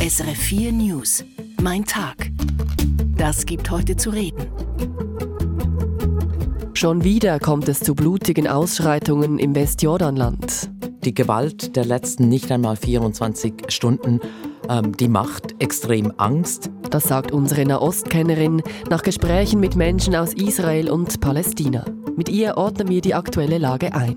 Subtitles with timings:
[0.00, 1.24] SRF 4 News.
[1.60, 2.30] Mein Tag.
[3.18, 4.46] Das gibt heute zu reden.
[6.72, 10.70] Schon wieder kommt es zu blutigen Ausschreitungen im Westjordanland.
[11.04, 14.20] Die Gewalt der letzten nicht einmal 24 Stunden,
[14.70, 16.70] ähm, die macht extrem Angst.
[16.88, 21.84] Das sagt unsere Nahostkennerin nach Gesprächen mit Menschen aus Israel und Palästina.
[22.16, 24.16] Mit ihr ordnen wir die aktuelle Lage ein.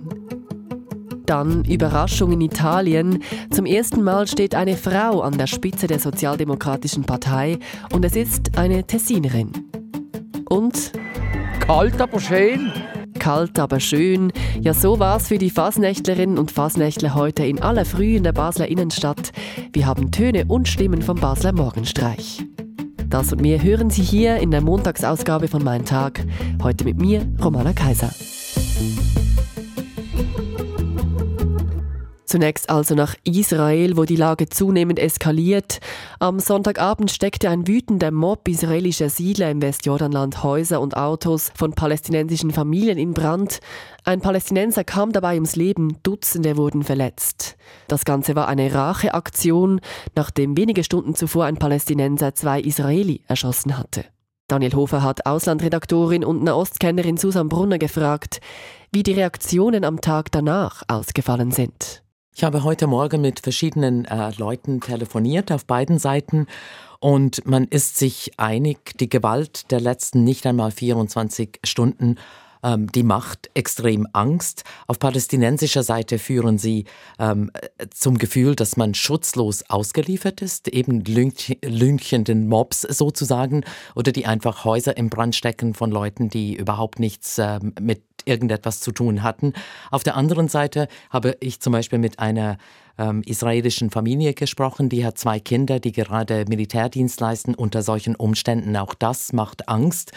[1.34, 3.24] Dann Überraschung in Italien.
[3.50, 7.58] Zum ersten Mal steht eine Frau an der Spitze der Sozialdemokratischen Partei
[7.92, 9.52] und es ist eine Tessinerin.
[10.48, 10.92] Und
[11.60, 12.72] kalt, aber schön.
[13.18, 14.32] Kalt, aber schön.
[14.62, 18.68] Ja, so war's für die Fasnächtlerinnen und Fasnächtler heute in aller Früh in der Basler
[18.68, 19.32] Innenstadt.
[19.72, 22.46] Wir haben Töne und Stimmen vom Basler Morgenstreich.
[23.10, 26.24] Das und mehr hören Sie hier in der Montagsausgabe von Mein Tag.
[26.62, 28.12] Heute mit mir, Romana Kaiser.
[32.34, 35.80] Zunächst also nach Israel, wo die Lage zunehmend eskaliert.
[36.18, 42.50] Am Sonntagabend steckte ein wütender Mob israelischer Siedler im Westjordanland Häuser und Autos von palästinensischen
[42.50, 43.60] Familien in Brand.
[44.04, 47.56] Ein Palästinenser kam dabei ums Leben, Dutzende wurden verletzt.
[47.88, 49.80] Das Ganze war eine Racheaktion,
[50.16, 54.06] nachdem wenige Stunden zuvor ein Palästinenser zwei Israeli erschossen hatte.
[54.48, 58.42] Daniel Hofer hat Auslandredaktorin und Nahostkennerin Susan Brunner gefragt,
[58.92, 62.03] wie die Reaktionen am Tag danach ausgefallen sind.
[62.36, 66.48] Ich habe heute Morgen mit verschiedenen äh, Leuten telefoniert auf beiden Seiten
[67.00, 72.16] und man ist sich einig, die Gewalt der letzten nicht einmal 24 Stunden
[72.64, 74.64] ähm, die macht extrem Angst.
[74.88, 76.86] Auf palästinensischer Seite führen sie
[77.20, 77.52] ähm,
[77.94, 83.64] zum Gefühl, dass man schutzlos ausgeliefert ist, eben lünchenden Mobs sozusagen,
[83.96, 88.80] oder die einfach Häuser im Brand stecken von Leuten, die überhaupt nichts ähm, mit irgendetwas
[88.80, 89.54] zu tun hatten.
[89.92, 92.58] Auf der anderen Seite habe ich zum Beispiel mit einer
[92.98, 98.76] ähm, israelischen Familie gesprochen, die hat zwei Kinder, die gerade Militärdienst leisten unter solchen Umständen.
[98.78, 100.12] Auch das macht Angst.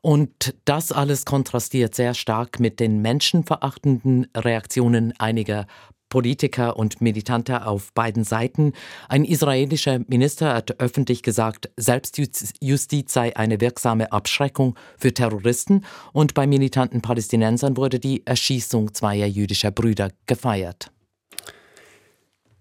[0.00, 5.66] Und das alles kontrastiert sehr stark mit den menschenverachtenden Reaktionen einiger
[6.08, 8.72] Politiker und Militante auf beiden Seiten.
[9.08, 16.46] Ein israelischer Minister hat öffentlich gesagt, Selbstjustiz sei eine wirksame Abschreckung für Terroristen und bei
[16.46, 20.90] militanten Palästinensern wurde die Erschießung zweier jüdischer Brüder gefeiert.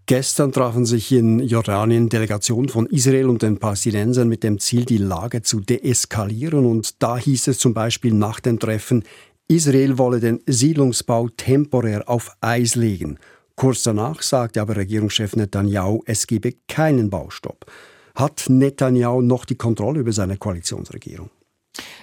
[0.10, 5.00] Gestern trafen sich in Jordanien Delegationen von Israel und den Palästinensern mit dem Ziel, die
[5.00, 6.66] Lage zu deeskalieren.
[6.66, 9.04] Und da hieß es zum Beispiel nach dem Treffen,
[9.50, 13.20] Israel wolle den Siedlungsbau temporär auf Eis legen.
[13.60, 17.66] Kurz danach sagte aber Regierungschef Netanyahu, es gebe keinen Baustopp.
[18.14, 21.32] Hat Netanyahu noch die Kontrolle über seine Koalitionsregierung?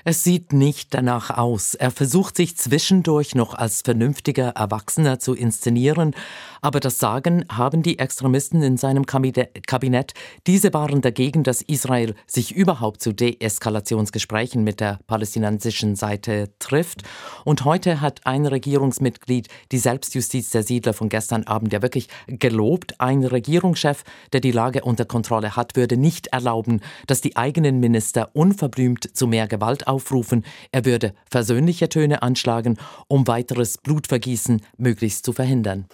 [0.05, 1.75] Es sieht nicht danach aus.
[1.75, 6.15] Er versucht sich zwischendurch noch als vernünftiger Erwachsener zu inszenieren,
[6.61, 10.15] aber das Sagen haben die Extremisten in seinem Kabinett.
[10.47, 17.03] Diese waren dagegen, dass Israel sich überhaupt zu Deeskalationsgesprächen mit der palästinensischen Seite trifft.
[17.45, 23.01] Und heute hat ein Regierungsmitglied die Selbstjustiz der Siedler von gestern Abend ja wirklich gelobt.
[23.01, 28.31] Ein Regierungschef, der die Lage unter Kontrolle hat, würde nicht erlauben, dass die eigenen Minister
[28.35, 30.45] unverblümt zu mehr Gewalt aufrufen.
[30.73, 35.87] Er würde versöhnliche Töne anschlagen, um weiteres Blutvergießen möglichst zu verhindern.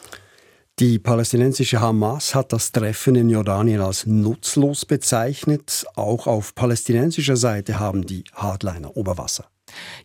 [0.79, 5.85] Die palästinensische Hamas hat das Treffen in Jordanien als nutzlos bezeichnet.
[5.95, 9.45] Auch auf palästinensischer Seite haben die Hardliner Oberwasser.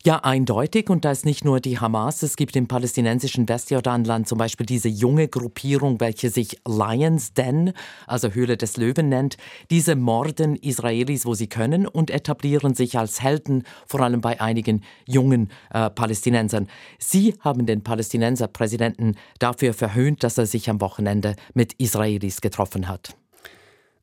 [0.04, 0.90] Ja, eindeutig.
[0.90, 4.88] Und da ist nicht nur die Hamas, es gibt im palästinensischen Westjordanland zum Beispiel diese
[4.88, 7.72] junge Gruppierung, welche sich Lions Den,
[8.06, 9.36] also Höhle des Löwen nennt.
[9.70, 14.82] Diese morden Israelis, wo sie können und etablieren sich als Helden, vor allem bei einigen
[15.06, 16.68] jungen äh, Palästinensern.
[16.98, 23.16] Sie haben den Palästinenser-Präsidenten dafür verhöhnt, dass er sich am Wochenende mit Israelis getroffen hat.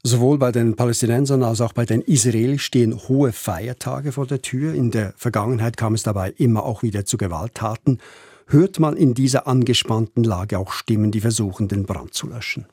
[0.05, 4.73] Sowohl bei den Palästinensern als auch bei den Israelis stehen hohe Feiertage vor der Tür.
[4.73, 7.99] In der Vergangenheit kam es dabei immer auch wieder zu Gewalttaten.
[8.47, 12.65] Hört man in dieser angespannten Lage auch Stimmen, die versuchen, den Brand zu löschen?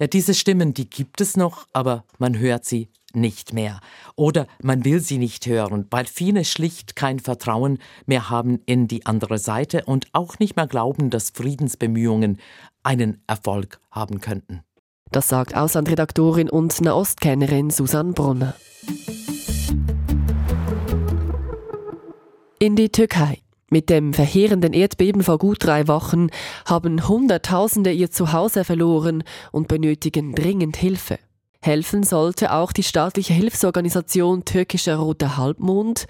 [0.00, 3.78] Ja, diese Stimmen, die gibt es noch, aber man hört sie nicht mehr.
[4.16, 9.06] Oder man will sie nicht hören, weil viele schlicht kein Vertrauen mehr haben in die
[9.06, 12.38] andere Seite und auch nicht mehr glauben, dass Friedensbemühungen
[12.82, 14.64] einen Erfolg haben könnten.
[15.14, 18.56] Das sagt Auslandredaktorin und Nahostkennerin Susanne Brunner.
[22.58, 23.38] In die Türkei.
[23.70, 26.30] Mit dem verheerenden Erdbeben vor gut drei Wochen
[26.66, 29.22] haben Hunderttausende ihr Zuhause verloren
[29.52, 31.20] und benötigen dringend Hilfe.
[31.62, 36.06] Helfen sollte auch die staatliche Hilfsorganisation Türkischer Roter Halbmond,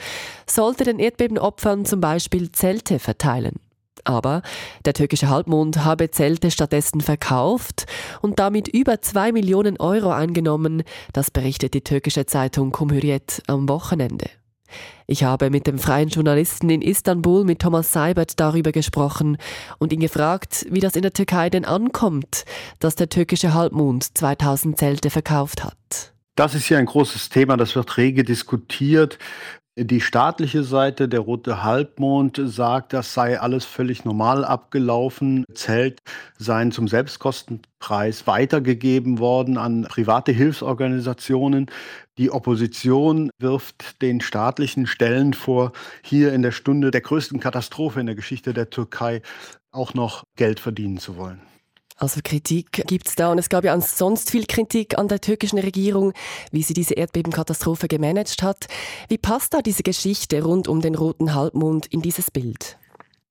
[0.47, 3.61] sollte den Erdbebenopfern zum Beispiel Zelte verteilen.
[4.05, 4.43] Aber
[4.85, 7.87] der türkische Halbmond habe Zelte stattdessen verkauft
[8.20, 10.82] und damit über zwei Millionen Euro eingenommen,
[11.12, 14.26] das berichtet die türkische Zeitung Cumhuriyet am Wochenende.
[15.06, 19.37] Ich habe mit dem freien Journalisten in Istanbul, mit Thomas Seibert, darüber gesprochen
[19.79, 22.44] und ihn gefragt, wie das in der Türkei denn ankommt,
[22.81, 26.12] dass der türkische Halbmond 2000 Zelte verkauft hat.
[26.37, 29.19] Das ist ja ein großes Thema, das wird rege diskutiert.
[29.76, 35.44] Die staatliche Seite, der Rote Halbmond, sagt, das sei alles völlig normal abgelaufen.
[35.53, 35.99] Zelt
[36.38, 41.67] seien zum Selbstkostenpreis weitergegeben worden an private Hilfsorganisationen.
[42.19, 45.73] Die Opposition wirft den staatlichen Stellen vor,
[46.05, 49.23] hier in der Stunde der größten Katastrophe in der Geschichte der Türkei
[49.73, 51.41] auch noch Geld verdienen zu wollen.
[51.96, 55.61] Also Kritik gibt es da und es gab ja ansonsten viel Kritik an der türkischen
[55.61, 56.12] Regierung,
[56.50, 58.67] wie sie diese Erdbebenkatastrophe gemanagt hat.
[59.08, 62.79] Wie passt da diese Geschichte rund um den roten Halbmond in dieses Bild?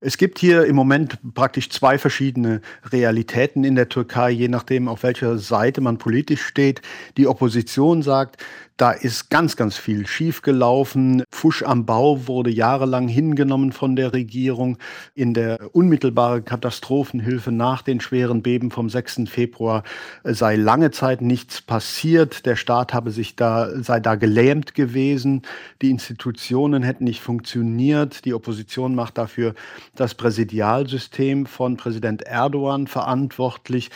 [0.05, 2.59] Es gibt hier im Moment praktisch zwei verschiedene
[2.91, 6.81] Realitäten in der Türkei, je nachdem, auf welcher Seite man politisch steht.
[7.15, 8.43] Die Opposition sagt,
[8.77, 11.23] da ist ganz, ganz viel schiefgelaufen.
[11.31, 14.77] Fusch am Bau wurde jahrelang hingenommen von der Regierung.
[15.13, 19.21] In der unmittelbaren Katastrophenhilfe nach den schweren Beben vom 6.
[19.27, 19.83] Februar
[20.23, 22.45] sei lange Zeit nichts passiert.
[22.45, 25.43] Der Staat habe sich da, sei da gelähmt gewesen.
[25.81, 28.25] Die Institutionen hätten nicht funktioniert.
[28.25, 29.53] Die Opposition macht dafür
[29.95, 33.91] das Präsidialsystem von Präsident Erdogan verantwortlich.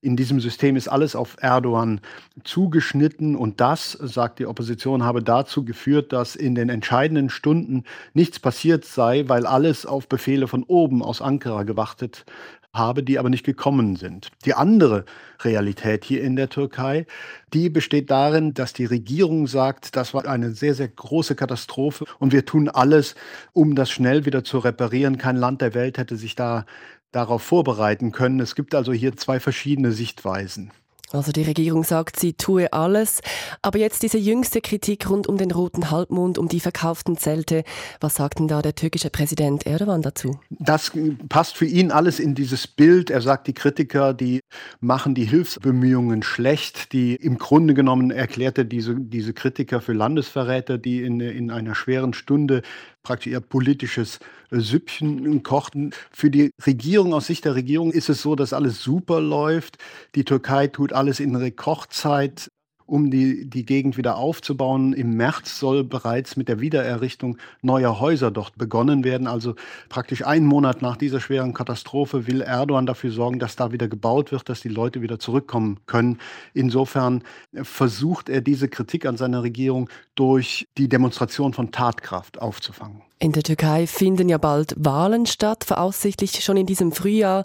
[0.00, 2.00] In diesem System ist alles auf Erdogan
[2.44, 7.82] zugeschnitten und das, sagt die Opposition, habe dazu geführt, dass in den entscheidenden Stunden
[8.14, 12.24] nichts passiert sei, weil alles auf Befehle von oben aus Ankara gewartet
[12.72, 14.30] habe, die aber nicht gekommen sind.
[14.44, 15.04] Die andere
[15.40, 17.06] Realität hier in der Türkei,
[17.52, 22.32] die besteht darin, dass die Regierung sagt, das war eine sehr, sehr große Katastrophe und
[22.32, 23.16] wir tun alles,
[23.52, 25.18] um das schnell wieder zu reparieren.
[25.18, 26.66] Kein Land der Welt hätte sich da
[27.12, 28.40] darauf vorbereiten können.
[28.40, 30.72] Es gibt also hier zwei verschiedene Sichtweisen.
[31.10, 33.20] Also die Regierung sagt, sie tue alles.
[33.62, 37.64] Aber jetzt diese jüngste Kritik rund um den roten Halbmond, um die verkauften Zelte.
[38.00, 40.38] Was sagt denn da der türkische Präsident Erdogan dazu?
[40.50, 40.92] Das
[41.30, 43.08] passt für ihn alles in dieses Bild.
[43.08, 44.40] Er sagt, die Kritiker, die
[44.80, 46.92] machen die Hilfsbemühungen schlecht.
[46.92, 52.12] Die im Grunde genommen erklärte diese, diese Kritiker für Landesverräter, die in, in einer schweren
[52.12, 52.62] Stunde
[53.02, 54.18] praktisch ihr politisches
[54.50, 55.92] Süppchen kochten.
[56.10, 59.78] Für die Regierung, aus Sicht der Regierung, ist es so, dass alles super läuft.
[60.14, 62.50] Die Türkei tut alles in Rekordzeit
[62.88, 64.94] um die, die Gegend wieder aufzubauen.
[64.94, 69.26] Im März soll bereits mit der Wiedererrichtung neuer Häuser dort begonnen werden.
[69.26, 69.54] Also
[69.90, 74.32] praktisch einen Monat nach dieser schweren Katastrophe will Erdogan dafür sorgen, dass da wieder gebaut
[74.32, 76.18] wird, dass die Leute wieder zurückkommen können.
[76.54, 77.22] Insofern
[77.62, 83.02] versucht er diese Kritik an seiner Regierung durch die Demonstration von Tatkraft aufzufangen.
[83.20, 87.44] In der Türkei finden ja bald Wahlen statt, voraussichtlich schon in diesem Frühjahr.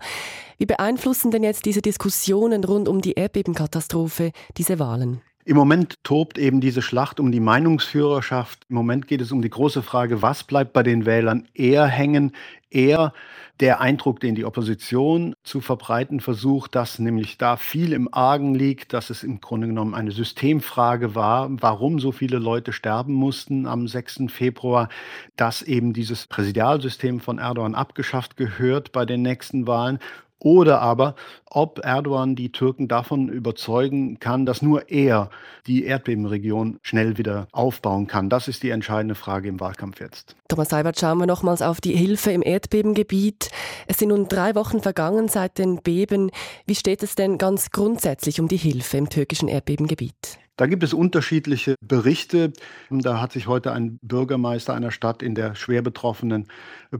[0.58, 5.22] Wie beeinflussen denn jetzt diese Diskussionen rund um die Erdbebenkatastrophe diese Wahlen?
[5.46, 8.66] Im Moment tobt eben diese Schlacht um die Meinungsführerschaft.
[8.70, 12.32] Im Moment geht es um die große Frage, was bleibt bei den Wählern eher hängen?
[12.70, 13.14] Eher
[13.60, 18.94] der Eindruck, den die Opposition zu verbreiten versucht, dass nämlich da viel im Argen liegt,
[18.94, 23.88] dass es im Grunde genommen eine Systemfrage war, warum so viele Leute sterben mussten am
[23.88, 24.24] 6.
[24.30, 24.90] Februar,
[25.36, 30.00] dass eben dieses Präsidialsystem von Erdogan abgeschafft gehört bei den nächsten Wahlen
[30.44, 31.16] oder aber,
[31.50, 35.30] ob Erdogan die Türken davon überzeugen kann, dass nur er
[35.66, 38.30] die Erdbebenregion schnell wieder aufbauen kann.
[38.30, 40.36] Das ist die entscheidende Frage im Wahlkampf jetzt.
[40.50, 43.50] Thomas Seibert, schauen wir nochmals auf die Hilfe im Erdbebengebiet.
[43.88, 46.30] Es sind nun drei Wochen vergangen seit den Beben.
[46.66, 50.43] Wie steht es denn ganz grundsätzlich um die Hilfe im türkischen Erdbebengebiet?
[50.56, 52.54] Da gibt es unterschiedliche Berichte.
[52.92, 56.48] Da hat sich heute ein Bürgermeister einer Stadt in der schwer betroffenen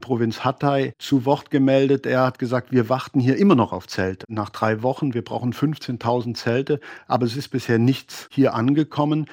[0.02, 2.08] Provinz Hatay zu Wort gemeldet.
[2.08, 4.26] Er hat gesagt, wir warten hier immer noch auf Zelte.
[4.28, 9.28] Nach drei Wochen, wir brauchen 15.000 Zelte, aber es ist bisher nichts hier angekommen.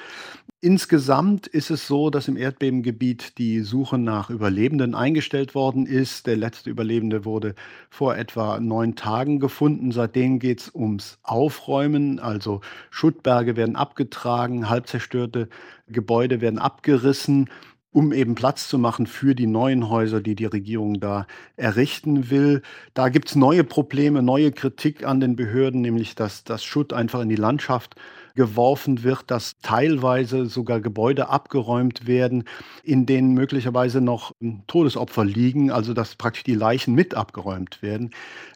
[0.63, 6.27] Insgesamt ist es so, dass im Erdbebengebiet die Suche nach Überlebenden eingestellt worden ist.
[6.27, 7.55] Der letzte Überlebende wurde
[7.89, 9.91] vor etwa neun Tagen gefunden.
[9.91, 15.49] Seitdem geht es ums Aufräumen, also Schuttberge werden abgetragen, halb zerstörte
[15.87, 17.49] Gebäude werden abgerissen
[17.93, 21.27] um eben Platz zu machen für die neuen Häuser, die die Regierung da
[21.57, 22.61] errichten will.
[22.93, 27.19] Da gibt es neue Probleme, neue Kritik an den Behörden, nämlich dass das Schutt einfach
[27.21, 27.95] in die Landschaft
[28.35, 32.45] geworfen wird, dass teilweise sogar Gebäude abgeräumt werden,
[32.83, 34.33] in denen möglicherweise noch
[34.67, 38.11] Todesopfer liegen, also dass praktisch die Leichen mit abgeräumt werden.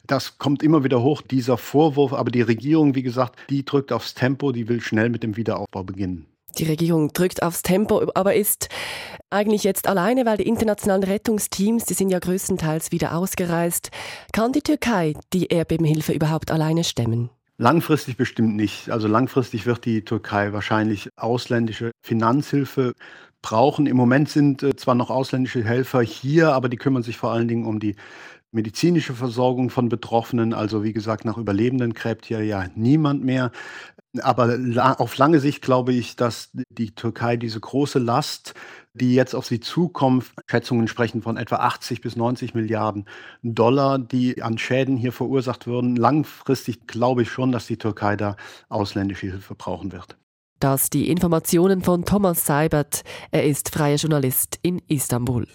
[0.07, 4.13] Das kommt immer wieder hoch, dieser Vorwurf, aber die Regierung, wie gesagt, die drückt aufs
[4.13, 6.27] Tempo, die will schnell mit dem Wiederaufbau beginnen.
[6.57, 8.69] Die Regierung drückt aufs Tempo, aber ist
[9.29, 13.91] eigentlich jetzt alleine, weil die internationalen Rettungsteams, die sind ja größtenteils wieder ausgereist.
[14.31, 17.29] Kann die Türkei die Erdbebenhilfe überhaupt alleine stemmen?
[17.57, 18.89] Langfristig bestimmt nicht.
[18.89, 22.93] Also langfristig wird die Türkei wahrscheinlich ausländische Finanzhilfe
[23.41, 23.87] brauchen.
[23.87, 27.47] Im Moment sind äh, zwar noch ausländische Helfer hier, aber die kümmern sich vor allen
[27.47, 27.95] Dingen um die
[28.51, 30.53] medizinische Versorgung von Betroffenen.
[30.53, 33.51] Also wie gesagt, nach Überlebenden gräbt hier ja niemand mehr.
[34.21, 34.57] Aber
[34.97, 38.53] auf lange Sicht glaube ich, dass die Türkei diese große Last,
[38.93, 43.05] die jetzt auf sie zukommt, Schätzungen sprechen von etwa 80 bis 90 Milliarden
[43.43, 45.97] Dollar, die an Schäden hier verursacht würden.
[45.97, 48.37] Langfristig glaube ich schon, dass die Türkei da
[48.69, 50.17] ausländische Hilfe brauchen wird.
[50.59, 53.03] Das die Informationen von Thomas Seibert.
[53.31, 55.45] Er ist freier Journalist in Istanbul.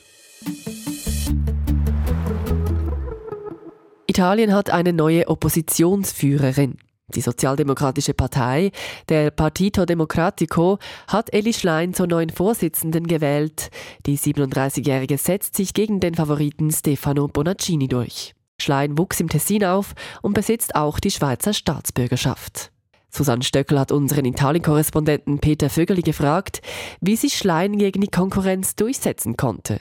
[4.21, 6.77] Italien hat eine neue Oppositionsführerin.
[7.15, 8.71] Die Sozialdemokratische Partei,
[9.09, 13.71] der Partito Democratico, hat Eli Schlein zur neuen Vorsitzenden gewählt.
[14.05, 18.35] Die 37-Jährige setzt sich gegen den Favoriten Stefano Bonaccini durch.
[18.61, 22.73] Schlein wuchs im Tessin auf und besitzt auch die Schweizer Staatsbürgerschaft.
[23.09, 26.61] Susanne Stöckel hat unseren Italien-Korrespondenten Peter Vögeli gefragt,
[27.01, 29.81] wie sich Schlein gegen die Konkurrenz durchsetzen konnte.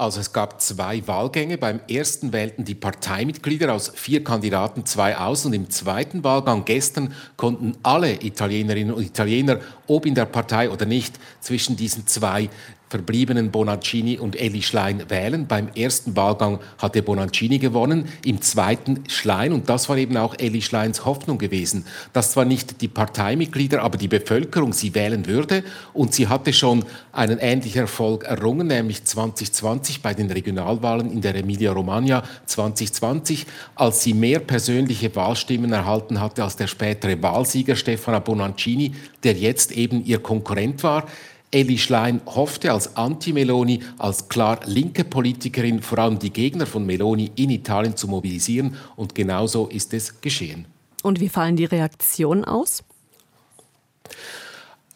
[0.00, 1.58] Also es gab zwei Wahlgänge.
[1.58, 7.12] Beim ersten wählten die Parteimitglieder aus vier Kandidaten zwei aus und im zweiten Wahlgang gestern
[7.36, 12.48] konnten alle Italienerinnen und Italiener, ob in der Partei oder nicht, zwischen diesen zwei
[12.90, 15.46] verbliebenen Bonaccini und Eli Schlein wählen.
[15.46, 19.52] Beim ersten Wahlgang hatte Bonaccini gewonnen, im zweiten Schlein.
[19.52, 23.96] Und das war eben auch Eli Schleins Hoffnung gewesen, dass zwar nicht die Parteimitglieder, aber
[23.96, 25.62] die Bevölkerung sie wählen würde.
[25.94, 31.36] Und sie hatte schon einen ähnlichen Erfolg errungen, nämlich 2020 bei den Regionalwahlen in der
[31.36, 38.94] Emilia-Romagna 2020, als sie mehr persönliche Wahlstimmen erhalten hatte als der spätere Wahlsieger Stefano Bonaccini,
[39.22, 41.06] der jetzt eben ihr Konkurrent war.
[41.52, 47.32] Elli Schlein hoffte als Anti-Meloni, als klar linke Politikerin vor allem die Gegner von Meloni
[47.34, 50.66] in Italien zu mobilisieren und genauso ist es geschehen.
[51.02, 52.84] Und wie fallen die Reaktionen aus?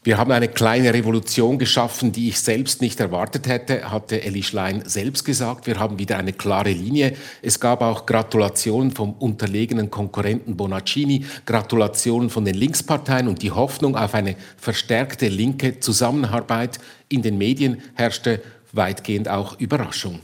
[0.06, 4.82] Wir haben eine kleine Revolution geschaffen, die ich selbst nicht erwartet hätte, hatte Elli Schlein
[4.84, 5.66] selbst gesagt.
[5.66, 7.16] Wir haben wieder eine klare Linie.
[7.40, 13.96] Es gab auch Gratulationen vom unterlegenen Konkurrenten Bonaccini, Gratulationen von den Linksparteien und die Hoffnung
[13.96, 16.80] auf eine verstärkte linke Zusammenarbeit.
[17.08, 18.42] In den Medien herrschte
[18.72, 20.20] weitgehend auch Überraschung.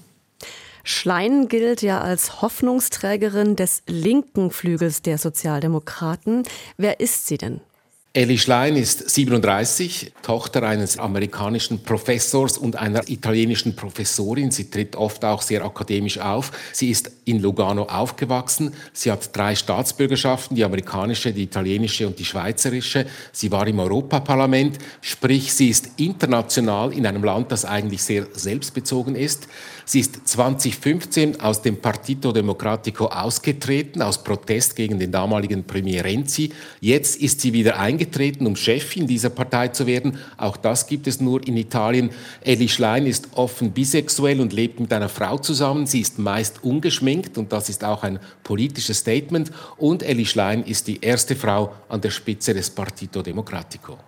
[0.84, 6.42] Schlein gilt ja als Hoffnungsträgerin des linken Flügels der Sozialdemokraten.
[6.76, 7.62] Wer ist sie denn?
[8.12, 14.50] Ellie Schlein ist 37, Tochter eines amerikanischen Professors und einer italienischen Professorin.
[14.50, 16.50] Sie tritt oft auch sehr akademisch auf.
[16.72, 18.74] Sie ist in Lugano aufgewachsen.
[18.92, 23.06] Sie hat drei Staatsbürgerschaften, die amerikanische, die italienische und die schweizerische.
[23.30, 29.14] Sie war im Europaparlament, sprich sie ist international in einem Land, das eigentlich sehr selbstbezogen
[29.14, 29.46] ist.
[29.84, 36.52] Sie ist 2015 aus dem Partito Democratico ausgetreten, aus Protest gegen den damaligen Premier Renzi.
[36.80, 40.18] Jetzt ist sie wieder eingetreten, um Chefin dieser Partei zu werden.
[40.36, 42.10] Auch das gibt es nur in Italien.
[42.40, 45.86] Elli Schlein ist offen bisexuell und lebt mit einer Frau zusammen.
[45.86, 49.50] Sie ist meist ungeschminkt und das ist auch ein politisches Statement.
[49.76, 53.98] Und Elli Schlein ist die erste Frau an der Spitze des Partito Democratico.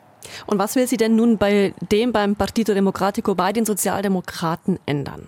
[0.47, 5.27] Und was will sie denn nun bei dem beim Partito Democratico, bei den Sozialdemokraten ändern?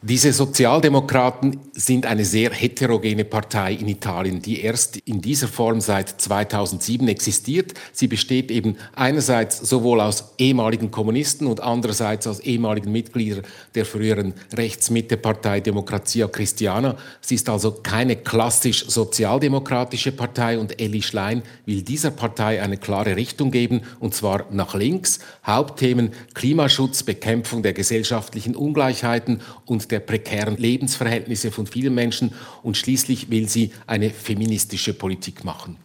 [0.00, 6.08] Diese Sozialdemokraten sind eine sehr heterogene Partei in Italien, die erst in dieser Form seit
[6.20, 7.74] 2007 existiert.
[7.90, 13.42] Sie besteht eben einerseits sowohl aus ehemaligen Kommunisten und andererseits aus ehemaligen Mitgliedern
[13.74, 16.96] der früheren Rechts-Mitte-Partei Democrazia Cristiana.
[17.20, 23.16] Sie ist also keine klassisch sozialdemokratische Partei und Elli Schlein will dieser Partei eine klare
[23.16, 25.18] Richtung geben, und zwar nach links.
[25.44, 33.30] Hauptthemen Klimaschutz, Bekämpfung der gesellschaftlichen Ungleichheiten und der prekären Lebensverhältnisse von vielen Menschen und schließlich
[33.30, 35.76] will sie eine feministische Politik machen.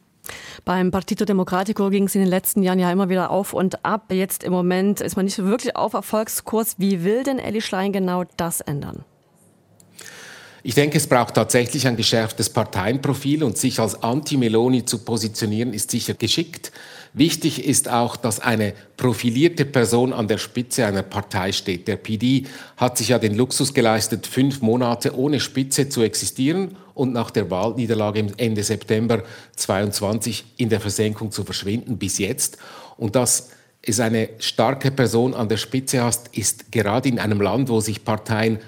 [0.65, 4.11] Beim Partito Democratico ging es in den letzten Jahren ja immer wieder auf und ab.
[4.11, 6.75] Jetzt im Moment ist man nicht wirklich auf Erfolgskurs.
[6.77, 9.03] Wie will denn Elli Schlein genau das ändern?
[10.65, 15.91] Ich denke, es braucht tatsächlich ein geschärftes Parteienprofil und sich als Anti-Meloni zu positionieren ist
[15.91, 16.71] sicher geschickt.
[17.11, 21.89] Wichtig ist auch, dass eine profilierte Person an der Spitze einer Partei steht.
[21.89, 22.45] Der PD
[22.77, 27.51] hat sich ja den Luxus geleistet, fünf Monate ohne Spitze zu existieren und nach der
[27.51, 29.23] Wahlniederlage Ende September
[29.57, 32.57] 22 in der Versenkung zu verschwinden bis jetzt.
[32.95, 33.49] Und dass
[33.81, 38.05] es eine starke Person an der Spitze hast, ist gerade in einem Land, wo sich
[38.05, 38.59] Parteien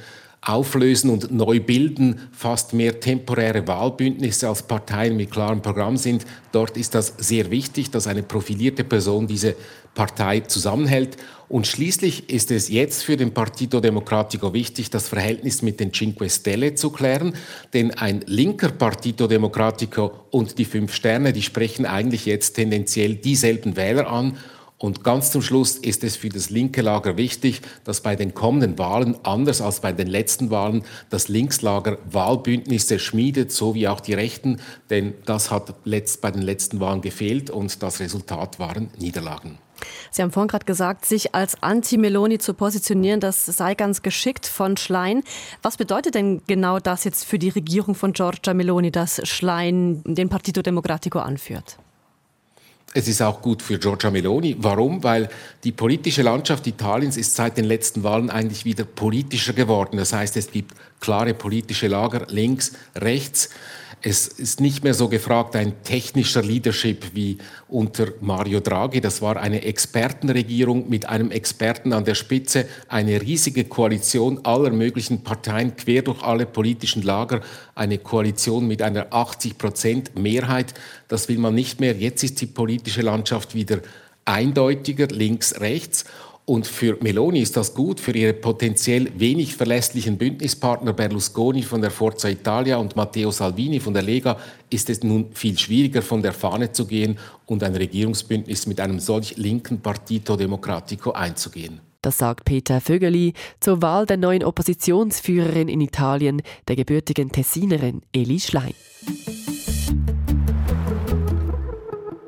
[0.45, 6.25] auflösen und neu bilden, fast mehr temporäre Wahlbündnisse als Parteien mit klarem Programm sind.
[6.51, 9.55] Dort ist das sehr wichtig, dass eine profilierte Person diese
[9.95, 11.17] Partei zusammenhält.
[11.47, 16.29] Und schließlich ist es jetzt für den Partito Democratico wichtig, das Verhältnis mit den Cinque
[16.29, 17.33] Stelle zu klären.
[17.73, 23.75] Denn ein linker Partito Democratico und die Fünf Sterne, die sprechen eigentlich jetzt tendenziell dieselben
[23.75, 24.37] Wähler an.
[24.77, 28.77] Und ganz zum Schluss ist es für das linke Lager wichtig, dass bei den kommenden
[28.77, 34.13] Wahlen, anders als bei den letzten Wahlen, das Linkslager Wahlbündnisse schmiedet, so wie auch die
[34.13, 39.57] Rechten, denn das hat bei den letzten Wahlen gefehlt und das Resultat waren Niederlagen.
[40.11, 44.77] Sie haben vorhin gerade gesagt, sich als Anti-Meloni zu positionieren, das sei ganz geschickt von
[44.77, 45.23] Schlein.
[45.61, 50.29] Was bedeutet denn genau das jetzt für die Regierung von Giorgia Meloni, dass Schlein den
[50.29, 51.77] Partito Democratico anführt?
[52.97, 54.55] Es ist auch gut für Giorgia Meloni.
[54.57, 55.03] Warum?
[55.03, 55.27] Weil
[55.65, 59.97] die politische Landschaft Italiens ist seit den letzten Wahlen eigentlich wieder politischer geworden.
[59.97, 63.49] Das heißt, es gibt klare politische Lager links, rechts.
[64.01, 67.37] Es ist nicht mehr so gefragt ein technischer Leadership wie
[67.67, 69.01] unter Mario Draghi.
[69.01, 75.23] Das war eine Expertenregierung mit einem Experten an der Spitze, eine riesige Koalition aller möglichen
[75.23, 77.41] Parteien quer durch alle politischen Lager,
[77.73, 80.73] eine Koalition mit einer 80 Prozent Mehrheit.
[81.07, 81.95] Das will man nicht mehr.
[81.95, 83.79] Jetzt ist die politische Landschaft wieder
[84.25, 86.05] eindeutiger links, rechts.
[86.47, 91.89] Und für Meloni ist das gut, für ihre potenziell wenig verlässlichen Bündnispartner Berlusconi von der
[91.89, 94.37] Forza Italia und Matteo Salvini von der Lega
[94.69, 98.99] ist es nun viel schwieriger, von der Fahne zu gehen und ein Regierungsbündnis mit einem
[98.99, 101.81] solch linken Partito Democratico einzugehen.
[102.03, 108.39] Das sagt Peter Vögeli zur Wahl der neuen Oppositionsführerin in Italien, der gebürtigen Tessinerin Eli
[108.39, 108.75] Schlein.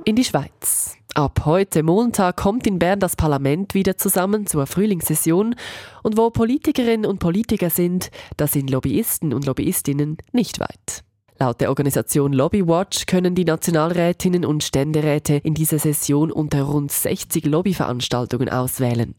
[0.06, 0.98] In die Schweiz.
[1.18, 5.56] Ab heute Montag kommt in Bern das Parlament wieder zusammen zur Frühlingssession
[6.04, 11.04] und wo Politikerinnen und Politiker sind, da sind Lobbyisten und Lobbyistinnen nicht weit.
[11.40, 17.48] Laut der Organisation Lobbywatch können die Nationalrätinnen und Ständeräte in dieser Session unter rund 60
[17.48, 19.16] Lobbyveranstaltungen auswählen.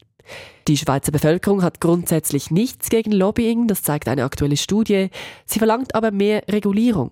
[0.69, 5.09] Die Schweizer Bevölkerung hat grundsätzlich nichts gegen Lobbying, das zeigt eine aktuelle Studie.
[5.45, 7.11] Sie verlangt aber mehr Regulierung.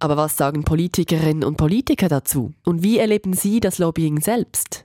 [0.00, 2.52] Aber was sagen Politikerinnen und Politiker dazu?
[2.64, 4.84] Und wie erleben sie das Lobbying selbst?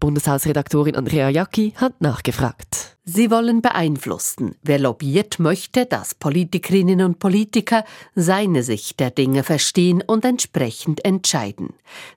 [0.00, 2.96] Bundeshausredaktorin Andrea Jacki hat nachgefragt.
[3.04, 4.56] Sie wollen beeinflussen.
[4.62, 7.84] Wer lobbyiert, möchte, dass Politikerinnen und Politiker
[8.14, 11.74] seine Sicht der Dinge verstehen und entsprechend entscheiden.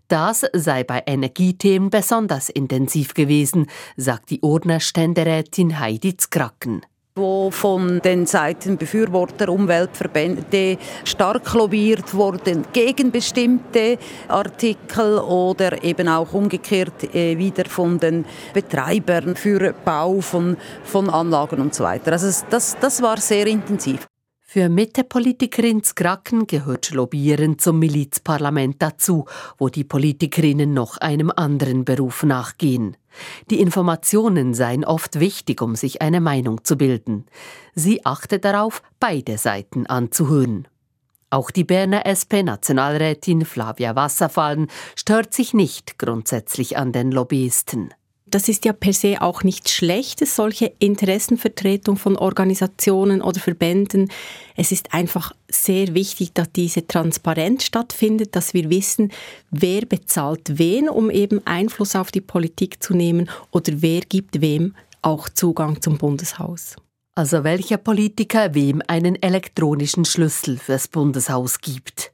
[0.08, 3.68] Das sei bei Energiethemen besonders intensiv gewesen,
[3.98, 6.82] sagt die Urner Ständerätin Heidi Zkracken
[7.18, 16.34] wo von den Seiten Befürworter, Umweltverbände stark lobbyiert wurden gegen bestimmte Artikel oder eben auch
[16.34, 22.14] umgekehrt äh, wieder von den Betreibern für Bau von, von Anlagen und so weiter.
[22.14, 24.08] Also das, das war sehr intensiv.
[24.50, 29.26] Für Mitte-Politikerin Skracken gehört Lobbyieren zum Milizparlament dazu,
[29.58, 32.96] wo die Politikerinnen noch einem anderen Beruf nachgehen.
[33.50, 37.26] Die Informationen seien oft wichtig, um sich eine Meinung zu bilden.
[37.76, 40.68] Sie achte darauf, beide Seiten anzuhören.
[41.30, 47.94] Auch die Berner SP-Nationalrätin Flavia Wasserfallen stört sich nicht grundsätzlich an den Lobbyisten
[48.30, 54.12] das ist ja per se auch nichts Schlechtes, solche Interessenvertretung von Organisationen oder Verbänden.
[54.56, 59.12] Es ist einfach sehr wichtig, dass diese Transparenz stattfindet, dass wir wissen,
[59.52, 64.76] wer bezahlt wen, um eben Einfluss auf die Politik zu nehmen oder wer gibt wem
[65.02, 66.76] auch Zugang zum Bundeshaus.
[67.16, 72.12] Also welcher Politiker wem einen elektronischen Schlüssel fürs Bundeshaus gibt.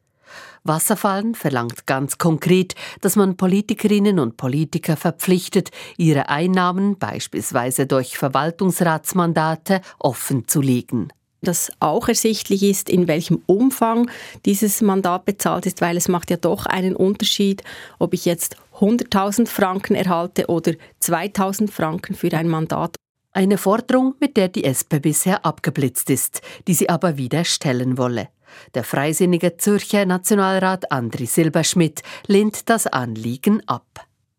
[0.64, 9.82] Wasserfallen verlangt ganz konkret, dass man Politikerinnen und Politiker verpflichtet, ihre Einnahmen beispielsweise durch Verwaltungsratsmandate
[10.00, 11.10] offen zu legen
[11.44, 14.10] dass auch ersichtlich ist, in welchem Umfang
[14.46, 17.64] dieses Mandat bezahlt ist, weil es macht ja doch einen Unterschied,
[18.00, 20.72] ob ich jetzt 100.000 Franken erhalte oder
[21.02, 22.96] 2.000 Franken für ein Mandat.
[23.34, 28.30] Eine Forderung, mit der die SP bisher abgeblitzt ist, die sie aber wieder stellen wolle.
[28.76, 33.86] Der freisinnige Zürcher Nationalrat Andri Silberschmidt lehnt das Anliegen ab.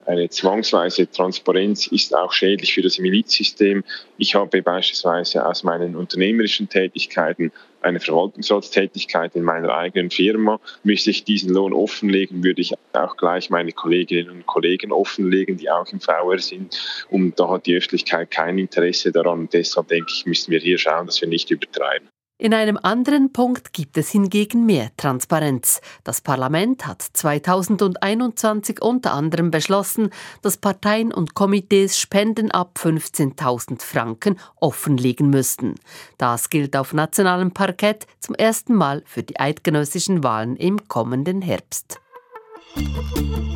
[0.06, 3.82] Eine zwangsweise Transparenz ist auch schädlich für das Milizsystem.
[4.18, 10.60] Ich habe beispielsweise aus meinen unternehmerischen Tätigkeiten eine Verwaltungsratstätigkeit in meiner eigenen Firma.
[10.82, 15.70] Müsste ich diesen Lohn offenlegen, würde ich auch gleich meine Kolleginnen und Kollegen offenlegen, die
[15.70, 17.06] auch im VR sind.
[17.08, 19.40] Und da hat die Öffentlichkeit kein Interesse daran.
[19.40, 22.08] Und deshalb denke ich, müssen wir hier schauen, dass wir nicht übertreiben.
[22.36, 25.80] In einem anderen Punkt gibt es hingegen mehr Transparenz.
[26.02, 30.10] Das Parlament hat 2021 unter anderem beschlossen,
[30.42, 35.76] dass Parteien und Komitees Spenden ab 15.000 Franken offenlegen müssten.
[36.18, 42.00] Das gilt auf nationalem Parkett zum ersten Mal für die eidgenössischen Wahlen im kommenden Herbst.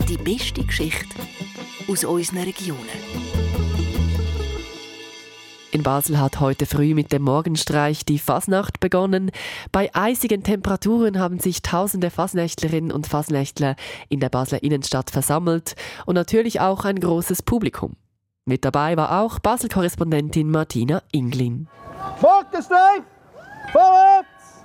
[0.09, 1.17] Die beste Geschichte
[1.89, 3.48] aus unseren Regionen.
[5.71, 9.31] In Basel hat heute früh mit dem Morgenstreich die Fasnacht begonnen.
[9.71, 13.77] Bei eisigen Temperaturen haben sich tausende Fasnächtlerinnen und Fasnächtler
[14.09, 15.75] in der Basler Innenstadt versammelt
[16.07, 17.97] und natürlich auch ein großes Publikum.
[18.47, 21.69] Mit dabei war auch Basel-Korrespondentin Martina Inglin.
[22.19, 22.69] Fokus
[23.71, 24.65] Vorwärts!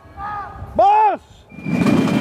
[0.75, 2.12] Marsch!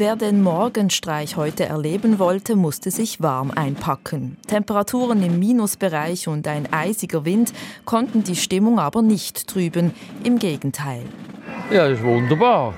[0.00, 4.38] Wer den Morgenstreich heute erleben wollte, musste sich warm einpacken.
[4.46, 7.52] Temperaturen im Minusbereich und ein eisiger Wind
[7.84, 9.92] konnten die Stimmung aber nicht trüben.
[10.24, 11.02] Im Gegenteil.
[11.70, 12.72] Ja, das ist wunderbar.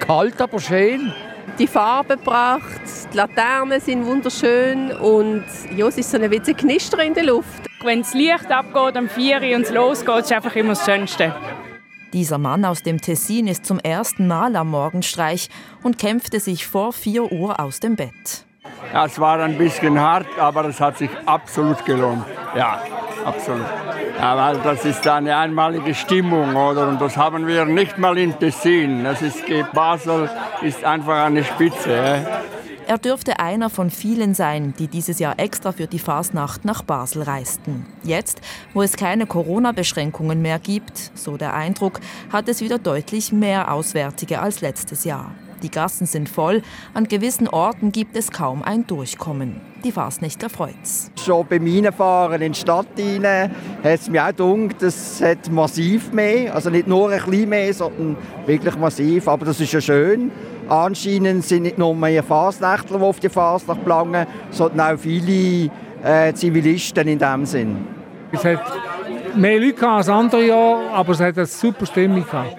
[0.00, 1.12] Kalt, aber schön.
[1.58, 2.80] Die Farbe gebracht,
[3.12, 5.44] die Laternen sind wunderschön und
[5.76, 7.66] ja, es ist so ein bisschen Knister in der Luft.
[7.84, 11.34] Wenn das Licht abgeht am 4 Uhr und es losgeht, ist einfach immer das Schönste.
[12.16, 15.50] Dieser Mann aus dem Tessin ist zum ersten Mal am Morgenstreich
[15.82, 18.46] und kämpfte sich vor 4 Uhr aus dem Bett.
[18.90, 22.24] Ja, es war ein bisschen hart, aber es hat sich absolut gelohnt.
[22.56, 22.80] Ja,
[23.22, 23.66] absolut.
[24.18, 26.88] Ja, das ist eine einmalige Stimmung, oder?
[26.88, 29.04] Und das haben wir nicht mal in Tessin.
[29.04, 29.42] Das ist,
[29.74, 30.30] Basel
[30.62, 31.92] ist einfach eine Spitze.
[31.94, 32.40] Ja?
[32.88, 37.22] Er dürfte einer von vielen sein, die dieses Jahr extra für die Fasnacht nach Basel
[37.22, 37.84] reisten.
[38.04, 38.40] Jetzt,
[38.74, 41.98] wo es keine Corona-Beschränkungen mehr gibt, so der Eindruck,
[42.30, 45.32] hat es wieder deutlich mehr Auswärtige als letztes Jahr.
[45.64, 46.62] Die Gassen sind voll,
[46.94, 49.60] an gewissen Orten gibt es kaum ein Durchkommen.
[49.82, 51.10] Die Fasnächtler freut's.
[51.24, 53.50] Schon beim Reinfahren in die Stadt rein,
[53.82, 57.74] hat es mir auch gedacht, es hat massiv mehr, also nicht nur ein bisschen mehr,
[57.74, 60.30] sondern wirklich massiv, aber das ist ja schön.
[60.68, 65.70] Anscheinend sind nicht nur mehr Fasnächtler, die auf die Fasnacht planen, sondern auch viele
[66.02, 67.86] äh, Zivilisten in dem Sinn.
[68.32, 68.60] Es hat
[69.36, 72.56] mehr Leute als andere Jahre, aber es hat eine super Stimmung gehabt.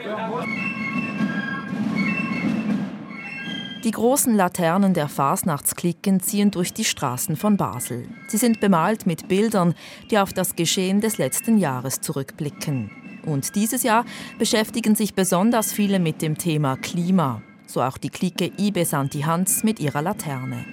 [3.83, 8.07] Die großen Laternen der Fasnachtsklicken ziehen durch die Straßen von Basel.
[8.27, 9.75] Sie sind bemalt mit Bildern,
[10.11, 12.91] die auf das Geschehen des letzten Jahres zurückblicken.
[13.25, 14.05] Und dieses Jahr
[14.39, 19.63] beschäftigen sich besonders viele mit dem Thema Klima so auch die Clique Ibe Santi Hans
[19.63, 20.65] mit ihrer Laterne.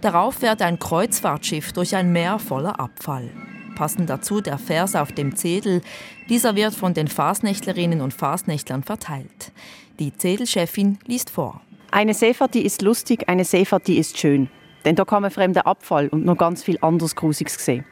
[0.00, 3.30] Darauf fährt ein Kreuzfahrtschiff durch ein Meer voller Abfall.
[3.74, 5.82] Passend dazu der Vers auf dem Zedel.
[6.28, 9.52] Dieser wird von den Fasnächtlerinnen und Fasnächtlern verteilt.
[9.98, 11.60] Die Zedelchefin liest vor.
[11.90, 14.48] Eine Seefahrt, die ist lustig, eine Seefahrt, die ist schön.
[14.84, 17.84] Denn da kann man fremden Abfall und noch ganz viel anderes Grusiges sehen.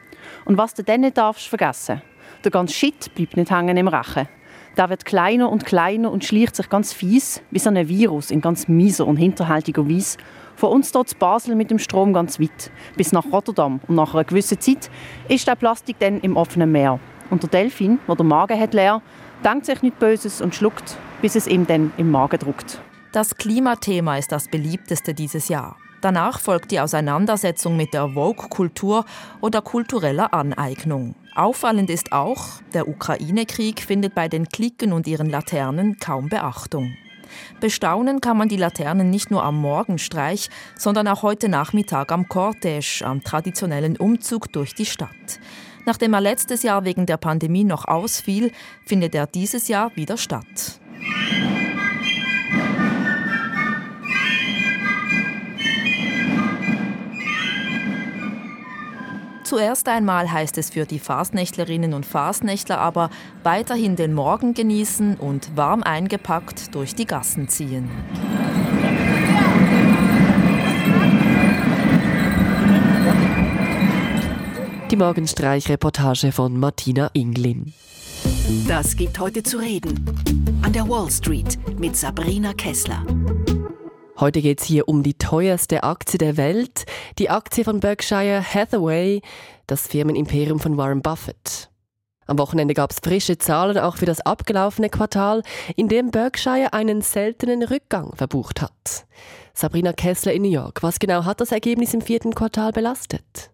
[0.44, 2.02] Und was du dann nicht darfst vergessen,
[2.44, 4.28] der ganze Shit bleibt nicht hängen im Rachen.
[4.76, 8.42] Der wird kleiner und kleiner und schleicht sich ganz fies, wie so ein Virus, in
[8.42, 10.18] ganz mieser und hinterhältiger Weise.
[10.54, 13.80] Von uns dort zu Basel mit dem Strom ganz weit, bis nach Rotterdam.
[13.88, 14.90] Und nach einer gewissen Zeit
[15.28, 17.00] ist der Plastik dann im offenen Meer.
[17.30, 19.00] Und der Delfin, der den Magen hat leer,
[19.44, 22.80] denkt sich nichts Böses und schluckt, bis es ihm dann im Magen druckt.
[23.12, 25.76] Das Klimathema ist das beliebteste dieses Jahr.
[26.00, 29.04] Danach folgt die Auseinandersetzung mit der Vogue-Kultur
[29.40, 31.14] oder kultureller Aneignung.
[31.34, 36.96] Auffallend ist auch, der Ukraine-Krieg findet bei den Klicken und ihren Laternen kaum Beachtung.
[37.60, 43.02] Bestaunen kann man die Laternen nicht nur am Morgenstreich, sondern auch heute Nachmittag am Cortège,
[43.02, 45.40] am traditionellen Umzug durch die Stadt.
[45.84, 48.52] Nachdem er letztes Jahr wegen der Pandemie noch ausfiel,
[48.84, 50.80] findet er dieses Jahr wieder statt.
[59.46, 63.10] Zuerst einmal heißt es für die Fasnächtlerinnen und Fasnächtler aber
[63.44, 67.88] weiterhin den Morgen genießen und warm eingepackt durch die Gassen ziehen.
[74.90, 77.72] Die Morgenstreich-Reportage von Martina Inglin.
[78.66, 80.58] Das gibt heute zu reden.
[80.62, 83.04] An der Wall Street mit Sabrina Kessler.
[84.18, 86.86] Heute geht es hier um die teuerste Aktie der Welt,
[87.18, 89.20] die Aktie von Berkshire Hathaway,
[89.66, 91.68] das Firmenimperium von Warren Buffett.
[92.26, 95.42] Am Wochenende gab es frische Zahlen auch für das abgelaufene Quartal,
[95.76, 99.06] in dem Berkshire einen seltenen Rückgang verbucht hat.
[99.52, 103.50] Sabrina Kessler in New York, was genau hat das Ergebnis im vierten Quartal belastet?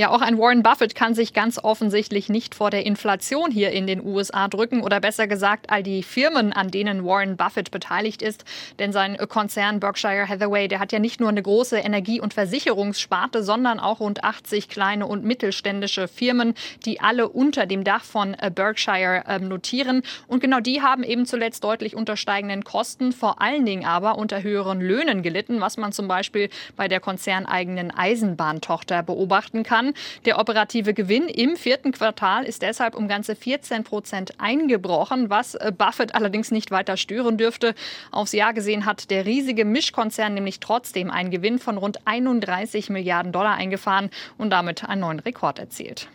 [0.00, 3.88] Ja, auch ein Warren Buffett kann sich ganz offensichtlich nicht vor der Inflation hier in
[3.88, 8.44] den USA drücken oder besser gesagt all die Firmen, an denen Warren Buffett beteiligt ist.
[8.78, 13.42] Denn sein Konzern Berkshire Hathaway, der hat ja nicht nur eine große Energie- und Versicherungssparte,
[13.42, 18.52] sondern auch rund 80 kleine und mittelständische Firmen, die alle unter dem Dach von äh,
[18.54, 20.02] Berkshire äh, notieren.
[20.28, 24.44] Und genau die haben eben zuletzt deutlich unter steigenden Kosten, vor allen Dingen aber unter
[24.44, 29.87] höheren Löhnen gelitten, was man zum Beispiel bei der konzerneigenen Eisenbahntochter beobachten kann.
[30.24, 35.72] Der operative Gewinn im vierten Quartal ist deshalb um ganze 14 Prozent eingebrochen, was äh,
[35.76, 37.74] Buffett allerdings nicht weiter stören dürfte.
[38.10, 43.32] Aufs Jahr gesehen hat der riesige Mischkonzern nämlich trotzdem einen Gewinn von rund 31 Milliarden
[43.32, 46.08] Dollar eingefahren und damit einen neuen Rekord erzielt.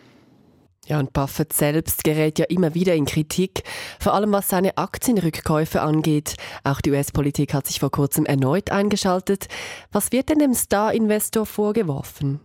[0.86, 3.62] Ja, und Buffett selbst gerät ja immer wieder in Kritik,
[3.98, 6.34] vor allem was seine Aktienrückkäufe angeht.
[6.62, 9.46] Auch die US-Politik hat sich vor kurzem erneut eingeschaltet.
[9.92, 12.40] Was wird denn dem Star-Investor vorgeworfen?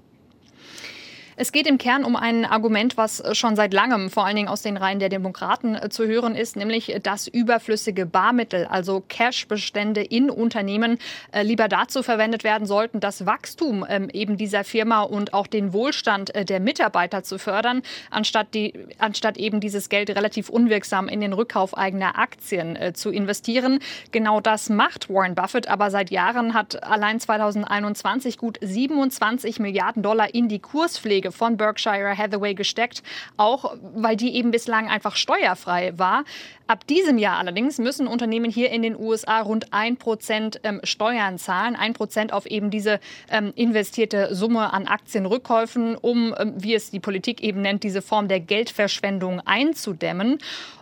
[1.41, 4.61] Es geht im Kern um ein Argument, was schon seit langem vor allen Dingen aus
[4.61, 10.29] den Reihen der Demokraten äh, zu hören ist, nämlich dass überflüssige Barmittel, also Cashbestände in
[10.29, 10.97] Unternehmen,
[11.31, 15.71] äh, lieber dazu verwendet werden sollten, das Wachstum ähm, eben dieser Firma und auch den
[15.71, 21.21] Wohlstand äh, der Mitarbeiter zu fördern, anstatt, die, anstatt eben dieses Geld relativ unwirksam in
[21.21, 23.79] den Rückkauf eigener Aktien zu investieren.
[24.11, 30.33] Genau das macht Warren Buffett, aber seit Jahren hat allein 2021 gut 27 Milliarden Dollar
[30.35, 33.03] in die Kurspflege Anlage von Berkshire Hathaway gesteckt,
[33.37, 36.23] auch weil die eben bislang einfach steuerfrei war.
[36.67, 41.75] Ab diesem Jahr allerdings müssen Unternehmen hier in den USA rund 1% ähm, Steuern zahlen,
[41.75, 42.99] 1% auf eben diese
[43.31, 48.27] ähm, investierte Summe an Aktienrückkäufen, um, ähm, wie es die Politik eben nennt, diese Form
[48.27, 50.37] der Geldverschwendung einzudämmen.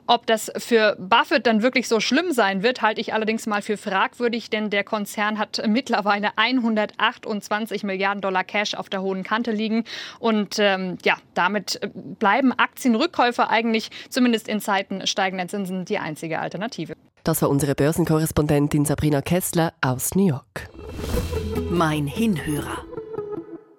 [0.08, 3.76] Ob das für Buffett dann wirklich so schlimm sein wird, halte ich allerdings mal für
[3.76, 9.84] fragwürdig, denn der Konzern hat mittlerweile 128 Milliarden Dollar Cash auf der hohen Kante liegen.
[10.20, 16.40] Und ähm, ja, damit äh, bleiben Aktienrückkäufe eigentlich zumindest in Zeiten steigender Zinsen die einzige
[16.40, 16.94] Alternative.
[17.26, 20.70] Das war unsere Börsenkorrespondentin Sabrina Kessler aus New York.
[21.70, 22.78] Mein Hinhörer.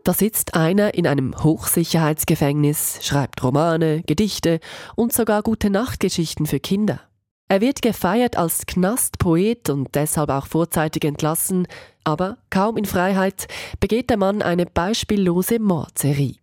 [0.08, 4.58] Da sitzt einer in einem Hochsicherheitsgefängnis, schreibt Romane, Gedichte
[4.96, 7.02] und sogar gute Nachtgeschichten für Kinder.
[7.48, 11.68] Er wird gefeiert als Knastpoet und deshalb auch vorzeitig entlassen,
[12.04, 13.48] aber kaum in Freiheit
[13.80, 16.36] begeht der Mann eine beispiellose Mordserie.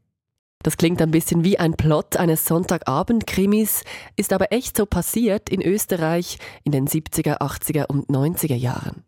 [0.62, 3.84] Das klingt ein bisschen wie ein Plot eines Sonntagabend-Krimis,
[4.16, 9.04] ist aber echt so passiert in Österreich in den 70er, 80er und 90er Jahren.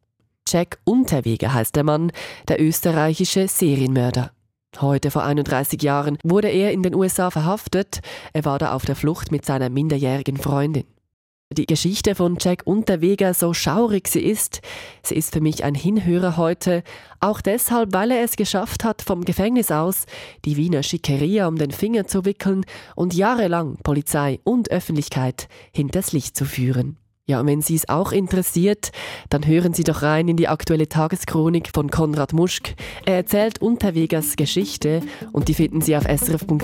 [0.48, 2.12] Jack Unterweger heißt der Mann,
[2.48, 4.32] der österreichische Serienmörder.
[4.80, 8.01] Heute vor 31 Jahren wurde er in den USA verhaftet.
[8.34, 10.86] Er war da auf der Flucht mit seiner minderjährigen Freundin.
[11.49, 14.60] Die Geschichte von Jack Unterweger, so schaurig sie ist,
[15.01, 16.84] sie ist für mich ein Hinhörer heute,
[17.21, 20.06] auch deshalb, weil er es geschafft hat, vom Gefängnis aus
[20.43, 26.36] die Wiener Schickeria um den Finger zu wickeln und jahrelang Polizei und Öffentlichkeit hinters Licht
[26.36, 26.97] zu führen.
[27.30, 28.92] Ja, und wenn Sie es auch interessiert,
[29.30, 32.74] dann hören Sie doch rein in die aktuelle Tageschronik von Konrad Muschk.
[33.06, 35.02] Er erzählt Unterwegers Geschichte
[35.34, 36.60] und die finden Sie auf srf.ch-audio.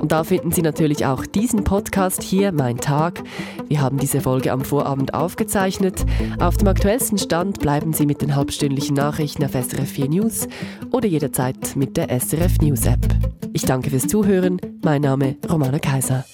[0.00, 3.24] Und da finden Sie natürlich auch diesen Podcast hier, Mein Tag.
[3.68, 6.04] Wir haben diese Folge am Vorabend aufgezeichnet.
[6.38, 10.46] Auf dem aktuellsten Stand bleiben Sie mit den halbstündlichen Nachrichten auf SRF 4 News
[10.92, 13.04] oder jederzeit mit der SRF News App.
[13.52, 14.60] Ich danke fürs Zuhören.
[14.84, 16.24] Mein Name Romana Kaiser.